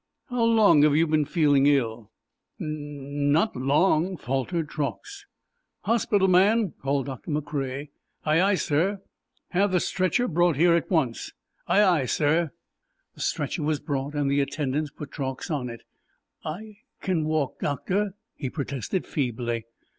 [0.31, 2.09] "How long have you been feeling ill?"
[2.59, 5.27] "N not long," faltered Truax.
[5.81, 7.89] "Hospital man!" called Doctor McCrea.
[8.25, 9.03] "Aye, aye, sir!"
[9.49, 11.33] "Have the stretcher brought here at once."
[11.67, 12.49] "Aye, aye, sir!"
[13.13, 15.81] The stretcher was brought, and the attendants put Truax on it.
[16.43, 19.65] "I can walk, Doctor," he protested feebly.